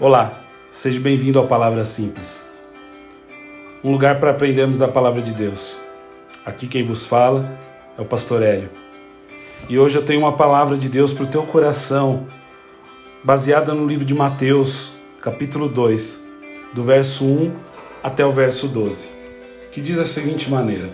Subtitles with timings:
[0.00, 2.46] Olá, seja bem-vindo ao Palavra Simples,
[3.82, 5.80] um lugar para aprendermos da Palavra de Deus.
[6.46, 7.58] Aqui quem vos fala
[7.98, 8.70] é o Pastor Hélio.
[9.68, 12.28] E hoje eu tenho uma palavra de Deus para o teu coração,
[13.24, 16.24] baseada no livro de Mateus, capítulo 2,
[16.72, 17.52] do verso 1
[18.00, 19.08] até o verso 12,
[19.72, 20.90] que diz da seguinte maneira: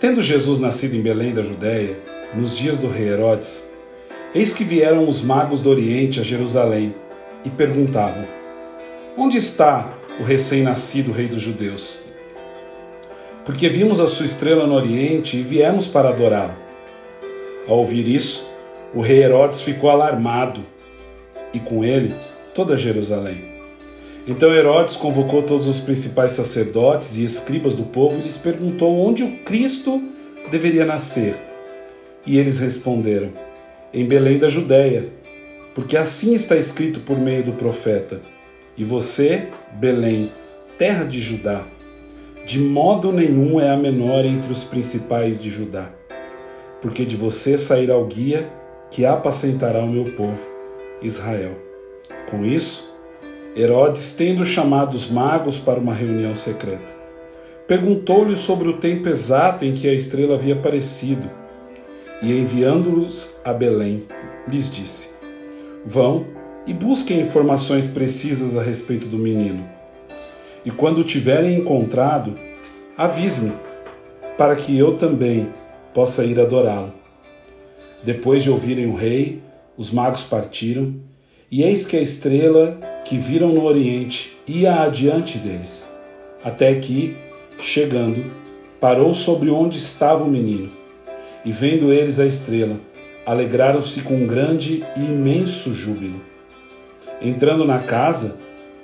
[0.00, 1.98] Tendo Jesus nascido em Belém da Judéia,
[2.34, 3.70] nos dias do rei Herodes,
[4.34, 6.94] eis que vieram os magos do Oriente a Jerusalém
[7.44, 8.24] e perguntavam:
[9.16, 12.00] Onde está o recém-nascido rei dos judeus?
[13.44, 16.54] Porque vimos a sua estrela no Oriente e viemos para adorá-lo.
[17.66, 18.48] Ao ouvir isso,
[18.94, 20.64] o rei Herodes ficou alarmado
[21.52, 22.14] e com ele
[22.54, 23.52] toda Jerusalém.
[24.26, 29.24] Então Herodes convocou todos os principais sacerdotes e escribas do povo e lhes perguntou onde
[29.24, 30.00] o Cristo
[30.50, 31.34] deveria nascer.
[32.24, 33.30] E eles responderam:
[33.92, 35.08] Em Belém da Judéia,
[35.74, 38.20] porque assim está escrito por meio do profeta:
[38.76, 40.30] E você, Belém,
[40.78, 41.64] terra de Judá,
[42.46, 45.90] de modo nenhum é a menor entre os principais de Judá,
[46.80, 48.48] porque de você sairá o guia
[48.90, 50.46] que apacentará o meu povo,
[51.00, 51.52] Israel.
[52.30, 52.92] Com isso,
[53.56, 56.94] Herodes, tendo chamado os magos para uma reunião secreta,
[57.66, 61.28] perguntou-lhes sobre o tempo exato em que a estrela havia aparecido,
[62.22, 64.04] e enviando-os a Belém,
[64.48, 65.10] lhes disse:
[65.84, 66.26] Vão
[66.66, 69.68] e busquem informações precisas a respeito do menino.
[70.64, 72.34] E quando o tiverem encontrado,
[72.96, 73.52] avise-me,
[74.38, 75.48] para que eu também
[75.92, 76.92] possa ir adorá-lo.
[78.02, 79.40] Depois de ouvirem o rei,
[79.76, 80.94] os magos partiram,
[81.50, 85.88] e eis que a estrela que viram no oriente ia adiante deles,
[86.42, 87.16] até que,
[87.60, 88.24] chegando,
[88.80, 90.70] parou sobre onde estava o menino.
[91.44, 92.76] E vendo eles a estrela,
[93.24, 96.20] alegraram-se com um grande e imenso júbilo.
[97.20, 98.36] Entrando na casa,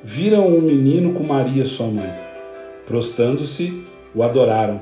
[0.03, 2.12] viram um menino com Maria, sua mãe.
[2.86, 3.83] Prostando-se,
[4.14, 4.81] o adoraram,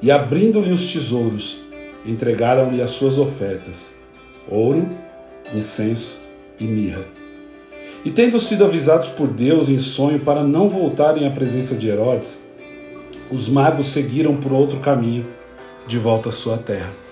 [0.00, 1.64] e abrindo-lhe os tesouros,
[2.04, 3.96] entregaram-lhe as suas ofertas:
[4.48, 4.88] ouro,
[5.54, 6.22] incenso
[6.58, 7.04] e mirra.
[8.04, 12.40] E tendo sido avisados por Deus em sonho para não voltarem à presença de Herodes,
[13.30, 15.26] os magos seguiram por outro caminho
[15.88, 17.05] de volta à sua terra.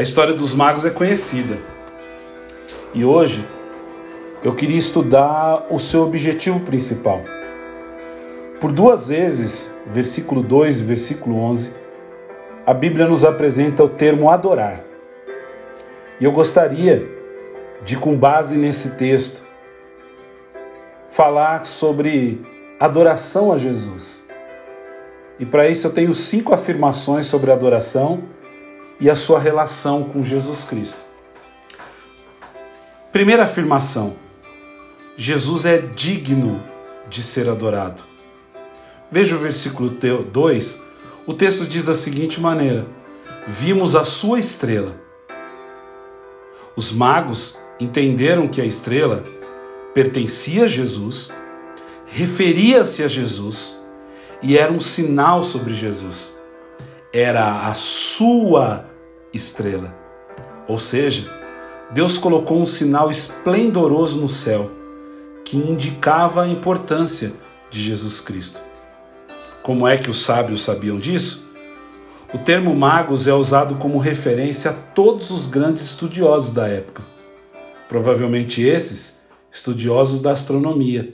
[0.00, 1.58] A história dos magos é conhecida.
[2.94, 3.46] E hoje
[4.42, 7.20] eu queria estudar o seu objetivo principal.
[8.62, 11.74] Por duas vezes, versículo 2 e versículo 11,
[12.66, 14.80] a Bíblia nos apresenta o termo adorar.
[16.18, 17.06] E eu gostaria
[17.84, 19.42] de, com base nesse texto,
[21.10, 22.40] falar sobre
[22.80, 24.26] adoração a Jesus.
[25.38, 28.39] E para isso eu tenho cinco afirmações sobre adoração
[29.00, 31.04] e a sua relação com Jesus Cristo.
[33.12, 34.14] Primeira afirmação:
[35.16, 36.62] Jesus é digno
[37.08, 38.02] de ser adorado.
[39.10, 40.82] Veja o versículo 2,
[41.26, 42.86] o texto diz da seguinte maneira:
[43.46, 44.94] Vimos a sua estrela.
[46.76, 49.24] Os magos entenderam que a estrela
[49.92, 51.34] pertencia a Jesus,
[52.06, 53.80] referia-se a Jesus
[54.42, 56.38] e era um sinal sobre Jesus.
[57.12, 58.89] Era a sua
[59.32, 59.94] estrela.
[60.66, 61.30] Ou seja,
[61.90, 64.70] Deus colocou um sinal esplendoroso no céu
[65.44, 67.32] que indicava a importância
[67.70, 68.60] de Jesus Cristo.
[69.62, 71.50] Como é que os sábios sabiam disso?
[72.32, 77.02] O termo magos é usado como referência a todos os grandes estudiosos da época.
[77.88, 79.20] Provavelmente esses,
[79.50, 81.12] estudiosos da astronomia.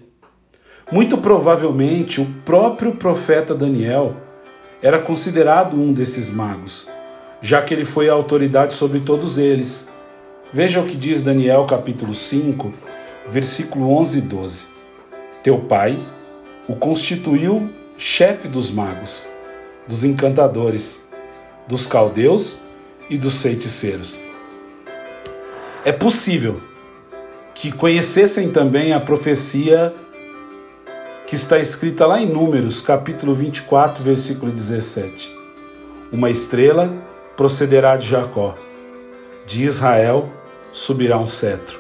[0.93, 4.15] Muito provavelmente o próprio profeta Daniel
[4.82, 6.87] era considerado um desses magos
[7.41, 9.89] já que ele foi a autoridade sobre todos eles.
[10.53, 12.73] Veja o que diz Daniel capítulo 5,
[13.29, 14.67] versículo 11 e 12.
[15.43, 15.97] Teu pai
[16.69, 19.27] o constituiu chefe dos magos,
[19.87, 21.03] dos encantadores,
[21.69, 22.59] dos caldeus
[23.09, 24.19] e dos feiticeiros.
[25.85, 26.61] É possível
[27.55, 29.94] que conhecessem também a profecia
[31.27, 35.35] que está escrita lá em Números, capítulo 24, versículo 17.
[36.12, 36.93] Uma estrela
[37.37, 38.55] procederá de Jacó,
[39.47, 40.29] de Israel
[40.73, 41.79] subirá um cetro.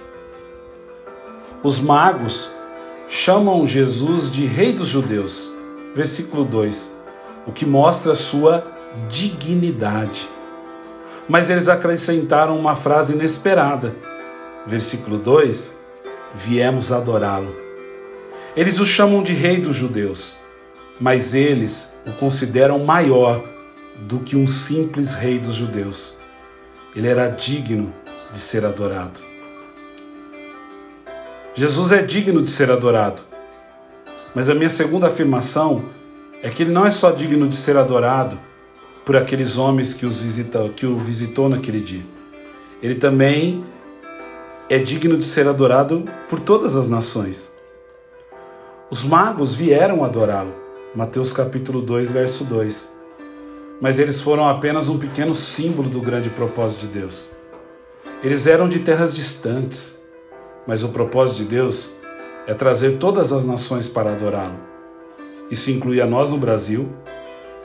[1.62, 2.50] Os magos
[3.08, 5.50] chamam Jesus de Rei dos Judeus,
[5.94, 6.94] versículo 2,
[7.46, 8.64] o que mostra sua
[9.08, 10.28] dignidade.
[11.28, 13.94] Mas eles acrescentaram uma frase inesperada,
[14.66, 15.76] versículo 2:
[16.34, 17.54] Viemos adorá-lo.
[18.56, 20.36] Eles o chamam de Rei dos Judeus,
[21.00, 23.55] mas eles o consideram maior
[24.00, 26.18] do que um simples rei dos judeus.
[26.94, 27.92] Ele era digno
[28.32, 29.20] de ser adorado.
[31.54, 33.22] Jesus é digno de ser adorado.
[34.34, 35.86] Mas a minha segunda afirmação
[36.42, 38.38] é que ele não é só digno de ser adorado
[39.04, 42.02] por aqueles homens que, os visita, que o visitou naquele dia.
[42.82, 43.64] Ele também
[44.68, 47.54] é digno de ser adorado por todas as nações.
[48.90, 50.54] Os magos vieram adorá-lo.
[50.94, 52.95] Mateus capítulo 2, verso 2.
[53.80, 57.32] Mas eles foram apenas um pequeno símbolo do grande propósito de Deus.
[58.22, 60.02] Eles eram de terras distantes,
[60.66, 61.94] mas o propósito de Deus
[62.46, 64.56] é trazer todas as nações para adorá-lo.
[65.50, 66.88] Isso inclui a nós no Brasil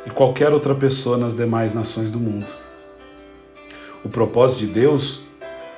[0.06, 2.48] e qualquer outra pessoa nas demais nações do mundo.
[4.04, 5.26] O propósito de Deus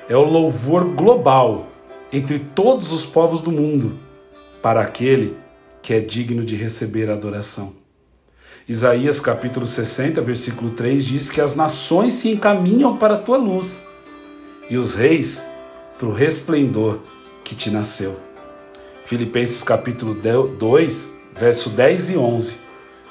[0.08, 1.66] é o louvor global
[2.12, 3.98] entre todos os povos do mundo
[4.60, 5.36] para aquele
[5.82, 7.83] que é digno de receber adoração.
[8.66, 13.86] Isaías capítulo 60, versículo 3 diz que as nações se encaminham para a tua luz
[14.70, 15.44] e os reis
[15.98, 17.00] para o resplendor
[17.44, 18.18] que te nasceu.
[19.04, 22.56] Filipenses capítulo 2, verso 10 e 11,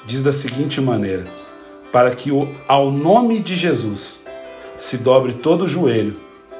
[0.04, 1.22] diz da seguinte maneira:
[1.92, 2.30] Para que
[2.66, 4.24] ao nome de Jesus
[4.76, 6.16] se dobre todo o joelho,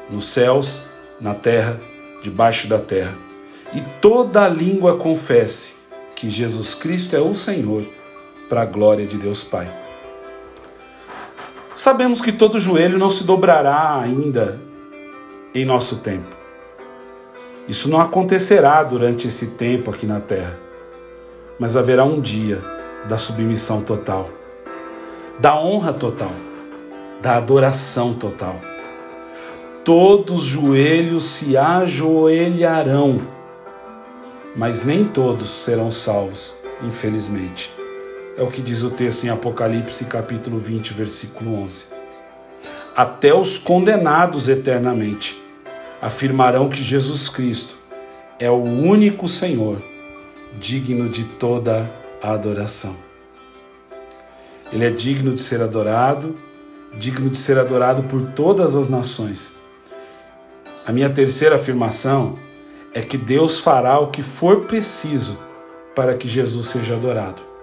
[0.08, 0.82] nos céus,
[1.20, 1.81] na terra,
[2.23, 3.14] debaixo da terra,
[3.75, 5.75] e toda a língua confesse
[6.14, 7.85] que Jesus Cristo é o Senhor,
[8.54, 9.68] para a glória de Deus Pai.
[11.74, 14.60] Sabemos que todo joelho não se dobrará ainda
[15.52, 16.28] em nosso tempo.
[17.68, 20.56] Isso não acontecerá durante esse tempo aqui na terra,
[21.58, 22.60] mas haverá um dia
[23.08, 24.30] da submissão total,
[25.40, 26.30] da honra total,
[27.20, 28.54] da adoração total.
[29.84, 33.20] Todos os joelhos se ajoelharão,
[34.54, 37.82] mas nem todos serão salvos, infelizmente.
[38.36, 41.84] É o que diz o texto em Apocalipse, capítulo 20, versículo 11.
[42.96, 45.40] Até os condenados eternamente
[46.02, 47.76] afirmarão que Jesus Cristo
[48.40, 49.81] é o único Senhor
[50.58, 51.88] digno de toda
[52.20, 52.96] a adoração.
[54.72, 56.34] Ele é digno de ser adorado,
[56.94, 59.54] digno de ser adorado por todas as nações.
[60.84, 62.34] A minha terceira afirmação
[62.92, 65.38] é que Deus fará o que for preciso
[65.94, 67.53] para que Jesus seja adorado.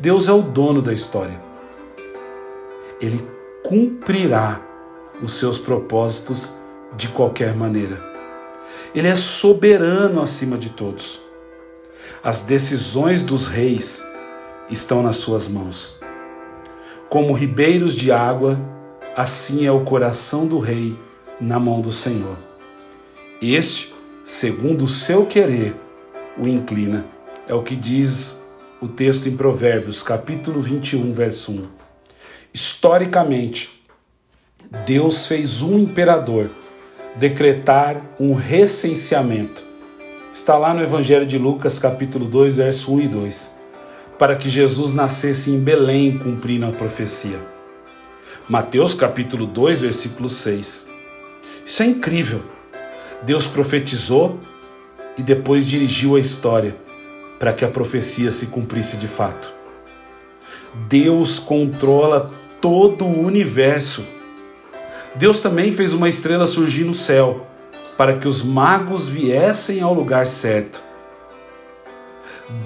[0.00, 1.38] Deus é o dono da história.
[3.02, 3.22] Ele
[3.62, 4.58] cumprirá
[5.22, 6.54] os seus propósitos
[6.96, 8.00] de qualquer maneira.
[8.94, 11.20] Ele é soberano acima de todos.
[12.24, 14.02] As decisões dos reis
[14.70, 16.00] estão nas suas mãos.
[17.10, 18.58] Como ribeiros de água,
[19.14, 20.96] assim é o coração do rei
[21.38, 22.38] na mão do Senhor.
[23.42, 23.94] Este,
[24.24, 25.74] segundo o seu querer,
[26.38, 27.04] o inclina.
[27.46, 28.40] É o que diz
[28.80, 31.68] o texto em Provérbios, capítulo 21, verso 1.
[32.54, 33.84] Historicamente,
[34.86, 36.48] Deus fez um imperador
[37.16, 39.62] decretar um recenseamento.
[40.32, 43.56] Está lá no Evangelho de Lucas, capítulo 2, verso 1 e 2,
[44.18, 47.38] para que Jesus nascesse em Belém, cumprindo a profecia.
[48.48, 50.88] Mateus, capítulo 2, versículo 6.
[51.66, 52.42] Isso é incrível.
[53.22, 54.40] Deus profetizou
[55.18, 56.74] e depois dirigiu a história
[57.40, 59.52] para que a profecia se cumprisse de fato.
[60.88, 64.06] Deus controla todo o universo
[65.14, 67.46] Deus também fez uma estrela surgir no céu,
[67.96, 70.80] para que os magos viessem ao lugar certo.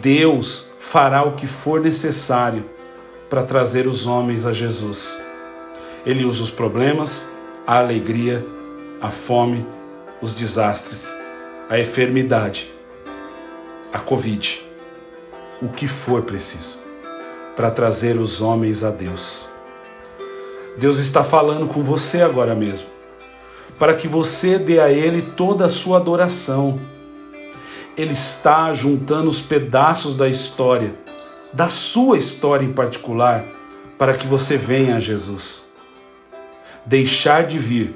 [0.00, 2.64] Deus fará o que for necessário
[3.30, 5.20] para trazer os homens a Jesus.
[6.04, 7.32] Ele usa os problemas,
[7.66, 8.44] a alegria,
[9.00, 9.66] a fome,
[10.20, 11.12] os desastres,
[11.68, 12.70] a enfermidade,
[13.92, 14.63] a Covid,
[15.60, 16.78] o que for preciso,
[17.56, 19.48] para trazer os homens a Deus.
[20.76, 22.88] Deus está falando com você agora mesmo,
[23.78, 26.76] para que você dê a Ele toda a sua adoração.
[27.96, 30.94] Ele está juntando os pedaços da história,
[31.52, 33.44] da sua história em particular,
[33.96, 35.68] para que você venha a Jesus.
[36.84, 37.94] Deixar de vir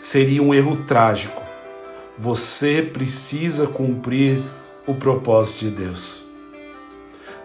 [0.00, 1.42] seria um erro trágico.
[2.18, 4.42] Você precisa cumprir
[4.86, 6.23] o propósito de Deus.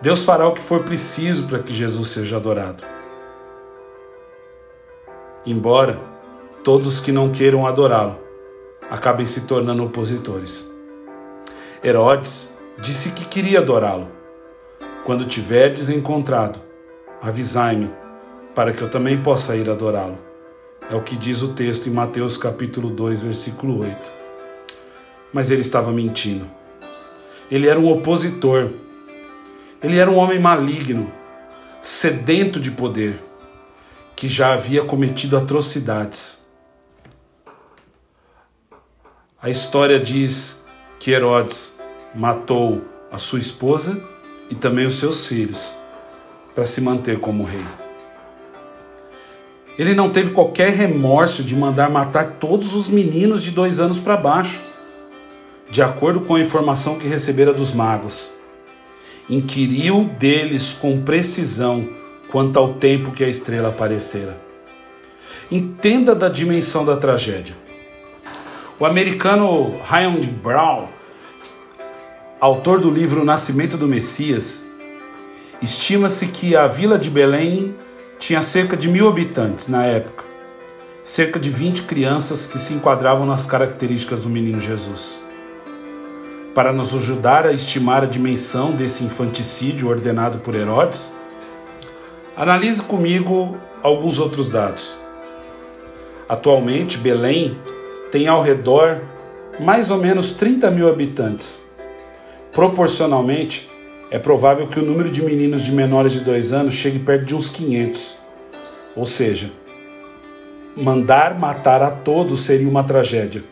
[0.01, 2.83] Deus fará o que for preciso para que Jesus seja adorado
[5.45, 5.99] embora
[6.63, 8.17] todos que não queiram adorá-lo
[8.89, 10.71] acabem se tornando opositores.
[11.83, 14.07] Herodes disse que queria adorá-lo.
[15.05, 16.59] Quando tiverdes encontrado,
[17.21, 17.89] avisai-me,
[18.53, 20.17] para que eu também possa ir adorá-lo.
[20.89, 23.97] É o que diz o texto em Mateus capítulo 2, versículo 8.
[25.31, 26.47] Mas ele estava mentindo.
[27.49, 28.69] Ele era um opositor.
[29.81, 31.11] Ele era um homem maligno,
[31.81, 33.17] sedento de poder
[34.13, 36.45] que já havia cometido atrocidades.
[39.41, 40.65] A história diz
[40.99, 41.79] que Herodes
[42.13, 44.03] matou a sua esposa
[44.49, 45.77] e também os seus filhos
[46.53, 47.63] para se manter como rei.
[49.77, 54.17] Ele não teve qualquer remorso de mandar matar todos os meninos de dois anos para
[54.17, 54.61] baixo,
[55.71, 58.38] de acordo com a informação que recebera dos magos.
[59.29, 61.87] Inquiriu deles com precisão
[62.31, 64.35] quanto ao tempo que a estrela aparecera.
[65.51, 67.55] Entenda da dimensão da tragédia.
[68.79, 70.87] O americano Raymond Brown,
[72.39, 74.67] autor do livro Nascimento do Messias,
[75.61, 77.75] estima-se que a vila de Belém
[78.17, 80.23] tinha cerca de mil habitantes na época,
[81.03, 85.28] cerca de 20 crianças que se enquadravam nas características do menino Jesus.
[86.59, 91.17] Para nos ajudar a estimar a dimensão desse infanticídio ordenado por Herodes,
[92.35, 94.97] analise comigo alguns outros dados.
[96.27, 97.57] Atualmente, Belém
[98.11, 99.01] tem ao redor
[99.57, 101.65] mais ou menos 30 mil habitantes.
[102.51, 103.69] Proporcionalmente,
[104.11, 107.35] é provável que o número de meninos de menores de dois anos chegue perto de
[107.35, 108.17] uns 500.
[108.97, 109.49] Ou seja,
[110.75, 113.43] mandar matar a todos seria uma tragédia.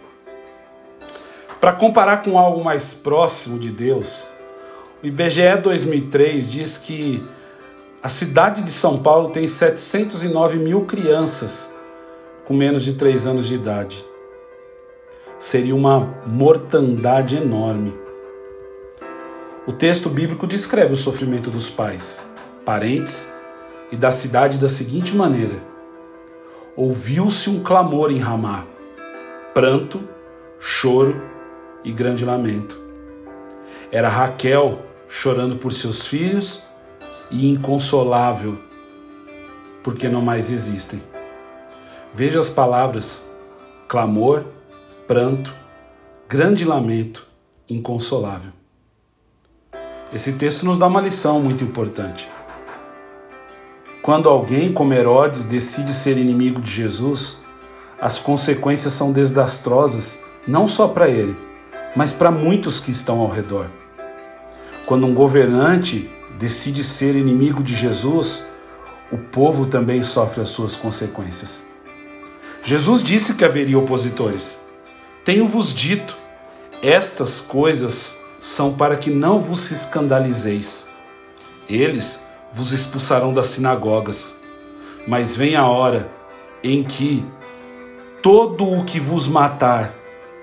[1.60, 4.28] Para comparar com algo mais próximo de Deus,
[5.02, 7.24] o IBGE 2003 diz que
[8.02, 11.76] a cidade de São Paulo tem 709 mil crianças
[12.46, 14.06] com menos de 3 anos de idade.
[15.40, 17.94] Seria uma mortandade enorme.
[19.66, 22.24] O texto bíblico descreve o sofrimento dos pais,
[22.64, 23.34] parentes
[23.92, 25.56] e da cidade da seguinte maneira:
[26.76, 28.64] Ouviu-se um clamor em Ramá,
[29.54, 30.00] pranto,
[30.60, 31.37] choro
[31.88, 32.78] e grande lamento.
[33.90, 36.62] Era Raquel chorando por seus filhos
[37.32, 38.58] e inconsolável,
[39.82, 41.02] porque não mais existem.
[42.14, 43.32] Veja as palavras:
[43.88, 44.44] clamor,
[45.08, 45.54] pranto,
[46.28, 47.26] grande lamento,
[47.70, 48.52] inconsolável.
[50.12, 52.30] Esse texto nos dá uma lição muito importante.
[54.02, 57.44] Quando alguém como Herodes decide ser inimigo de Jesus,
[58.00, 61.47] as consequências são desastrosas não só para ele,
[61.96, 63.68] mas para muitos que estão ao redor.
[64.86, 68.46] Quando um governante decide ser inimigo de Jesus,
[69.12, 71.68] o povo também sofre as suas consequências.
[72.64, 74.62] Jesus disse que haveria opositores.
[75.24, 76.18] Tenho-vos dito,
[76.82, 80.90] estas coisas são para que não vos escandalizeis.
[81.70, 84.40] Eles vos expulsarão das sinagogas.
[85.08, 86.10] Mas vem a hora
[86.64, 87.26] em que
[88.22, 89.94] todo o que vos matar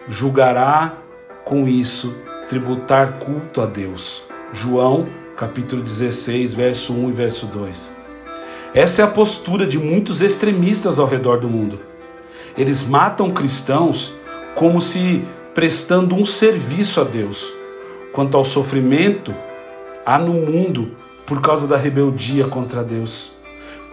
[0.08, 0.94] julgará
[1.44, 2.16] com isso
[2.48, 4.22] tributar culto a Deus.
[4.52, 7.96] João, capítulo 16, verso 1 e verso 2.
[8.74, 11.78] Essa é a postura de muitos extremistas ao redor do mundo.
[12.56, 14.14] Eles matam cristãos
[14.54, 15.24] como se
[15.54, 17.52] prestando um serviço a Deus
[18.12, 19.34] quanto ao sofrimento
[20.06, 20.92] há no mundo
[21.26, 23.32] por causa da rebeldia contra Deus.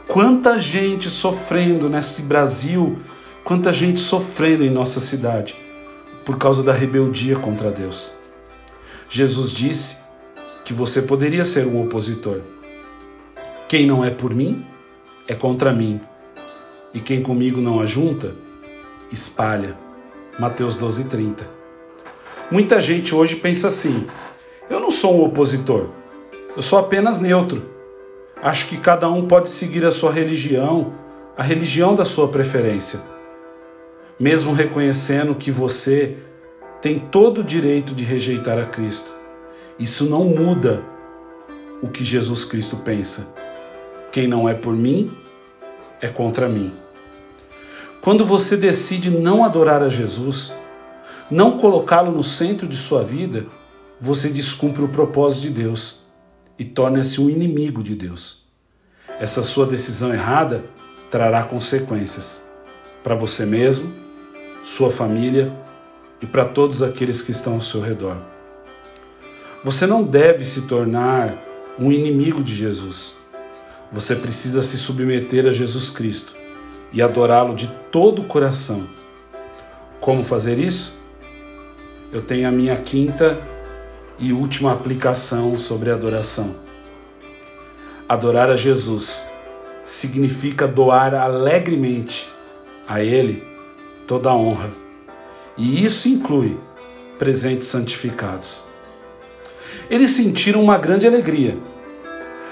[0.07, 2.99] Quanta gente sofrendo nesse Brasil,
[3.43, 5.70] quanta gente sofrendo em nossa cidade
[6.25, 8.11] por causa da rebeldia contra Deus.
[9.09, 9.97] Jesus disse
[10.63, 12.41] que você poderia ser um opositor.
[13.67, 14.65] Quem não é por mim,
[15.27, 15.99] é contra mim.
[16.93, 18.35] E quem comigo não ajunta,
[19.11, 19.75] espalha.
[20.39, 21.47] Mateus 12, 30.
[22.49, 24.05] Muita gente hoje pensa assim:
[24.69, 25.87] eu não sou um opositor,
[26.55, 27.63] eu sou apenas neutro.
[28.41, 30.93] Acho que cada um pode seguir a sua religião,
[31.37, 32.99] a religião da sua preferência.
[34.21, 36.15] Mesmo reconhecendo que você
[36.79, 39.11] tem todo o direito de rejeitar a Cristo.
[39.79, 40.83] Isso não muda
[41.81, 43.33] o que Jesus Cristo pensa.
[44.11, 45.11] Quem não é por mim
[45.99, 46.71] é contra mim.
[47.99, 50.53] Quando você decide não adorar a Jesus,
[51.31, 53.47] não colocá-lo no centro de sua vida,
[53.99, 56.03] você descumpre o propósito de Deus
[56.59, 58.45] e torna-se um inimigo de Deus.
[59.19, 60.63] Essa sua decisão errada
[61.09, 62.47] trará consequências
[63.03, 64.10] para você mesmo,
[64.63, 65.51] sua família
[66.21, 68.15] e para todos aqueles que estão ao seu redor.
[69.63, 71.37] Você não deve se tornar
[71.79, 73.15] um inimigo de Jesus.
[73.91, 76.33] Você precisa se submeter a Jesus Cristo
[76.93, 78.87] e adorá-lo de todo o coração.
[79.99, 81.01] Como fazer isso?
[82.11, 83.39] eu tenho a minha quinta
[84.19, 86.55] e última aplicação sobre adoração.
[88.07, 89.25] Adorar a Jesus
[89.85, 92.27] significa doar alegremente
[92.85, 93.43] a Ele
[94.11, 94.69] toda a honra,
[95.57, 96.57] e isso inclui
[97.17, 98.61] presentes santificados.
[99.89, 101.57] Eles sentiram uma grande alegria,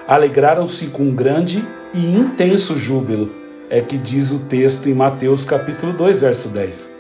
[0.07, 1.61] alegraram-se com um grande
[1.93, 3.29] e intenso júbilo,
[3.69, 6.95] é que diz o texto em Mateus capítulo 2, verso 10.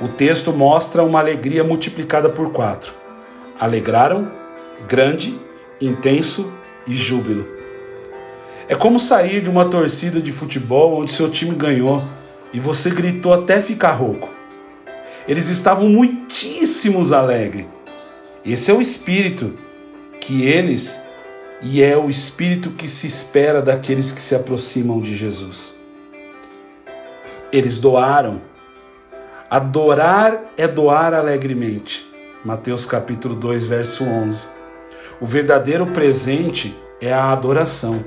[0.00, 2.92] O texto mostra uma alegria multiplicada por quatro.
[3.58, 4.30] Alegraram,
[4.86, 5.36] grande,
[5.80, 6.54] intenso
[6.86, 7.44] e júbilo.
[8.68, 12.00] É como sair de uma torcida de futebol onde seu time ganhou
[12.52, 14.28] e você gritou até ficar rouco.
[15.26, 17.66] Eles estavam muitíssimos alegres.
[18.44, 19.54] Esse é o espírito
[20.20, 21.00] que eles
[21.62, 25.78] e é o espírito que se espera daqueles que se aproximam de Jesus.
[27.52, 28.40] Eles doaram.
[29.50, 32.08] Adorar é doar alegremente.
[32.44, 34.46] Mateus capítulo 2, verso 11.
[35.20, 38.04] O verdadeiro presente é a adoração.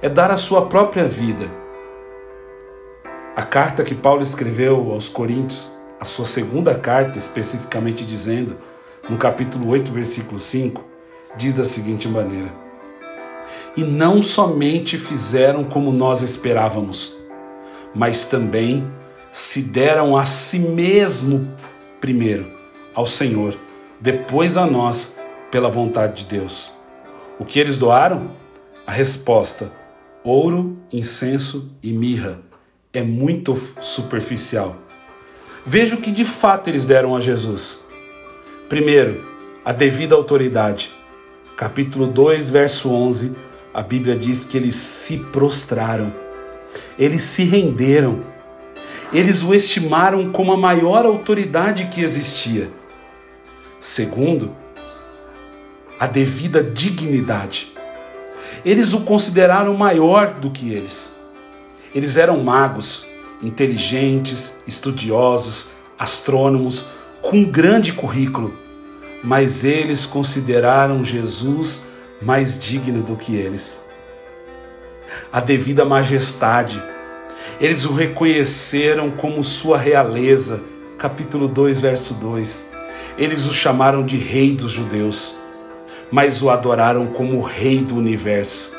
[0.00, 1.50] É dar a sua própria vida.
[3.38, 8.56] A carta que Paulo escreveu aos Coríntios, a sua segunda carta, especificamente dizendo,
[9.08, 10.84] no capítulo 8, versículo 5,
[11.36, 12.48] diz da seguinte maneira:
[13.76, 17.16] E não somente fizeram como nós esperávamos,
[17.94, 18.84] mas também
[19.30, 21.48] se deram a si mesmo
[22.00, 22.52] primeiro
[22.92, 23.56] ao Senhor,
[24.00, 26.72] depois a nós, pela vontade de Deus.
[27.38, 28.32] O que eles doaram?
[28.84, 29.70] A resposta:
[30.24, 32.47] ouro, incenso e mirra.
[32.90, 34.74] É muito superficial.
[35.66, 37.86] Veja o que de fato eles deram a Jesus.
[38.66, 39.22] Primeiro,
[39.62, 40.90] a devida autoridade.
[41.54, 43.36] Capítulo 2, verso 11,
[43.74, 46.14] a Bíblia diz que eles se prostraram,
[46.98, 48.20] eles se renderam,
[49.12, 52.70] eles o estimaram como a maior autoridade que existia.
[53.82, 54.56] Segundo,
[56.00, 57.74] a devida dignidade.
[58.64, 61.17] Eles o consideraram maior do que eles.
[61.94, 63.06] Eles eram magos,
[63.42, 66.86] inteligentes, estudiosos, astrônomos,
[67.22, 68.56] com um grande currículo,
[69.22, 71.88] mas eles consideraram Jesus
[72.20, 73.84] mais digno do que eles.
[75.32, 76.82] A devida majestade,
[77.60, 80.62] eles o reconheceram como sua realeza.
[80.98, 82.68] Capítulo 2, verso 2.
[83.16, 85.36] Eles o chamaram de Rei dos Judeus,
[86.10, 88.76] mas o adoraram como Rei do universo.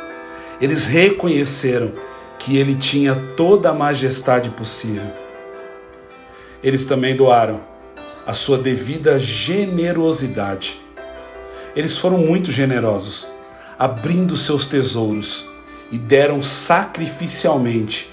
[0.62, 1.92] Eles reconheceram
[2.40, 5.12] que ele tinha toda a majestade possível.
[6.64, 7.62] Eles também doaram
[8.26, 10.80] a sua devida generosidade.
[11.76, 13.28] Eles foram muito generosos,
[13.78, 15.48] abrindo seus tesouros
[15.92, 18.12] e deram sacrificialmente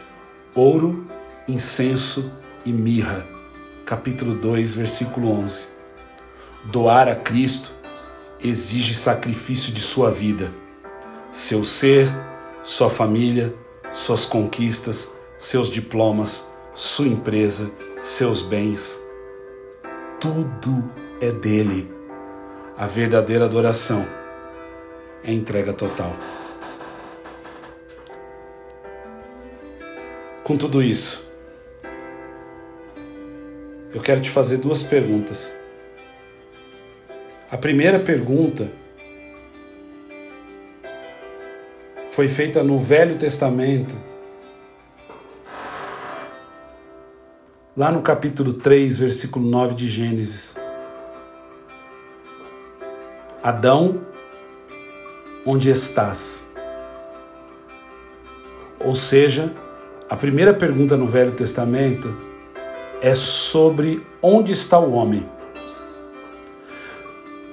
[0.55, 1.07] ouro,
[1.47, 2.33] incenso
[2.65, 3.27] e mirra.
[3.85, 5.69] Capítulo 2, versículo 11.
[6.65, 7.71] Doar a Cristo
[8.43, 10.51] exige sacrifício de sua vida,
[11.31, 12.09] seu ser,
[12.63, 13.55] sua família,
[13.97, 19.07] suas conquistas, seus diplomas, sua empresa, seus bens
[20.21, 20.83] tudo
[21.21, 21.91] é dele.
[22.77, 24.07] A verdadeira adoração
[25.23, 26.13] é entrega total.
[30.43, 31.33] Com tudo isso,
[33.93, 35.55] eu quero te fazer duas perguntas.
[37.51, 38.69] A primeira pergunta
[42.17, 43.95] foi feita no Velho Testamento
[47.77, 50.57] lá no capítulo 3, versículo 9 de Gênesis.
[53.43, 54.01] Adão,
[55.45, 56.55] onde estás?
[58.81, 59.53] Ou seja,
[60.09, 62.17] a primeira pergunta no Velho Testamento
[63.03, 65.29] é sobre onde está o homem.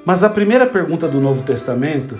[0.05, 2.17] Mas a primeira pergunta do Novo Testamento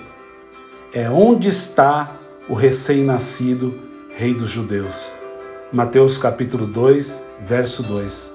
[0.92, 3.74] é onde está o recém-nascido
[4.16, 5.14] Rei dos Judeus?
[5.72, 8.34] Mateus capítulo 2, verso 2.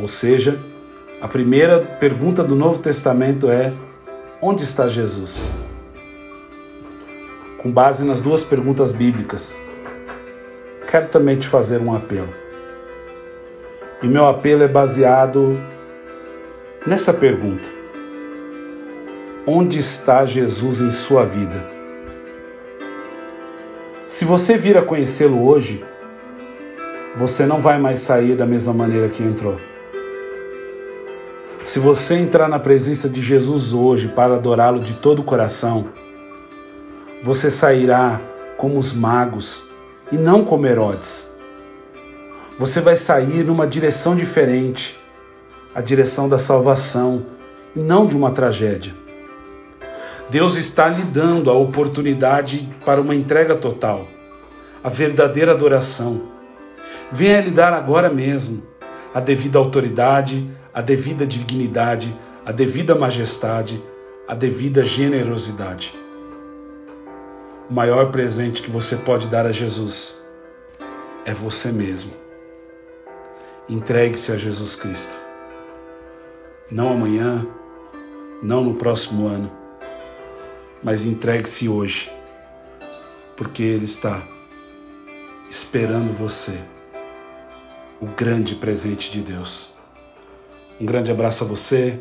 [0.00, 0.58] Ou seja,
[1.20, 3.72] a primeira pergunta do Novo Testamento é:
[4.40, 5.50] onde está Jesus?
[7.58, 9.56] Com base nas duas perguntas bíblicas,
[10.88, 12.32] quero também te fazer um apelo.
[14.02, 15.58] E meu apelo é baseado
[16.86, 17.68] nessa pergunta:
[19.46, 21.81] Onde está Jesus em sua vida?
[24.12, 25.82] Se você vir a conhecê-lo hoje,
[27.16, 29.56] você não vai mais sair da mesma maneira que entrou.
[31.64, 35.86] Se você entrar na presença de Jesus hoje para adorá-lo de todo o coração,
[37.22, 38.20] você sairá
[38.58, 39.70] como os magos
[40.12, 41.34] e não como Herodes.
[42.58, 45.00] Você vai sair numa direção diferente,
[45.74, 47.24] a direção da salvação
[47.74, 49.01] e não de uma tragédia.
[50.32, 54.08] Deus está lhe dando a oportunidade para uma entrega total,
[54.82, 56.22] a verdadeira adoração
[57.10, 58.62] venha lhe dar agora mesmo
[59.12, 62.16] a devida autoridade, a devida dignidade,
[62.46, 63.84] a devida majestade,
[64.26, 65.94] a devida generosidade.
[67.68, 70.26] O maior presente que você pode dar a Jesus
[71.26, 72.14] é você mesmo.
[73.68, 75.14] Entregue-se a Jesus Cristo.
[76.70, 77.46] não amanhã,
[78.42, 79.60] não no próximo ano,
[80.82, 82.10] mas entregue-se hoje,
[83.36, 84.26] porque Ele está
[85.48, 86.58] esperando você,
[88.00, 89.74] o grande presente de Deus.
[90.80, 92.00] Um grande abraço a você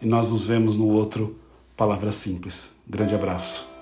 [0.00, 1.38] e nós nos vemos no outro
[1.76, 2.72] Palavra Simples.
[2.86, 3.77] Grande abraço.